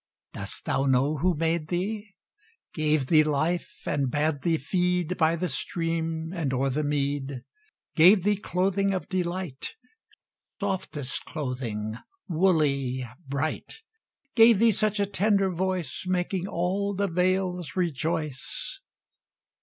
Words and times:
Dost 0.33 0.65
thou 0.65 0.85
know 0.87 1.17
who 1.17 1.35
made 1.35 1.67
thee? 1.67 2.15
Gave 2.73 3.05
thee 3.05 3.23
life, 3.23 3.83
and 3.85 4.09
bade 4.09 4.41
thee 4.41 4.57
feed 4.57 5.15
By 5.15 5.35
the 5.35 5.47
stream 5.47 6.31
and 6.33 6.51
o'er 6.55 6.71
the 6.71 6.83
mead; 6.83 7.43
Gave 7.95 8.23
thee 8.23 8.37
clothing 8.37 8.95
of 8.95 9.07
delight, 9.09 9.75
Softest 10.59 11.25
clothing, 11.25 11.99
woolly, 12.27 13.07
bright; 13.27 13.75
Gave 14.33 14.57
thee 14.57 14.71
such 14.71 14.99
a 14.99 15.05
tender 15.05 15.51
voice, 15.53 16.05
Making 16.07 16.47
all 16.47 16.95
the 16.95 17.07
vales 17.07 17.75
rejoice? 17.75 18.79